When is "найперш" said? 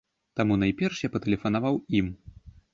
0.63-1.03